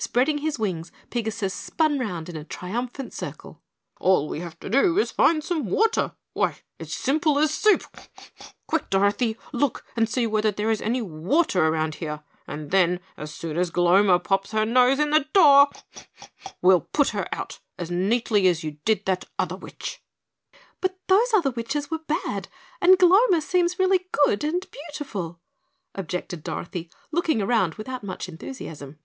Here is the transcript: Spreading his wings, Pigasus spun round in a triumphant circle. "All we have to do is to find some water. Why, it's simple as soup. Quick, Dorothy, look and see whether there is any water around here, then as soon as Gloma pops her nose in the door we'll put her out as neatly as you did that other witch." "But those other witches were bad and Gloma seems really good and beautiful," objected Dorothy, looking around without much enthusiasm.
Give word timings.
Spreading 0.00 0.38
his 0.38 0.60
wings, 0.60 0.92
Pigasus 1.10 1.52
spun 1.52 1.98
round 1.98 2.28
in 2.28 2.36
a 2.36 2.44
triumphant 2.44 3.12
circle. 3.12 3.60
"All 3.98 4.28
we 4.28 4.38
have 4.38 4.58
to 4.60 4.70
do 4.70 4.96
is 4.96 5.08
to 5.08 5.14
find 5.16 5.42
some 5.42 5.66
water. 5.66 6.12
Why, 6.34 6.60
it's 6.78 6.94
simple 6.94 7.36
as 7.40 7.52
soup. 7.52 7.84
Quick, 8.68 8.90
Dorothy, 8.90 9.36
look 9.52 9.84
and 9.96 10.08
see 10.08 10.24
whether 10.24 10.52
there 10.52 10.70
is 10.70 10.80
any 10.80 11.02
water 11.02 11.66
around 11.66 11.96
here, 11.96 12.22
then 12.46 13.00
as 13.16 13.34
soon 13.34 13.56
as 13.58 13.70
Gloma 13.72 14.20
pops 14.20 14.52
her 14.52 14.64
nose 14.64 15.00
in 15.00 15.10
the 15.10 15.26
door 15.32 15.68
we'll 16.62 16.80
put 16.82 17.08
her 17.08 17.26
out 17.34 17.58
as 17.76 17.90
neatly 17.90 18.46
as 18.46 18.62
you 18.62 18.78
did 18.84 19.04
that 19.06 19.24
other 19.36 19.56
witch." 19.56 20.00
"But 20.80 20.96
those 21.08 21.32
other 21.34 21.50
witches 21.50 21.90
were 21.90 21.98
bad 22.24 22.46
and 22.80 22.98
Gloma 22.98 23.42
seems 23.42 23.80
really 23.80 24.06
good 24.26 24.44
and 24.44 24.64
beautiful," 24.70 25.40
objected 25.96 26.44
Dorothy, 26.44 26.88
looking 27.10 27.42
around 27.42 27.74
without 27.74 28.04
much 28.04 28.28
enthusiasm. 28.28 29.00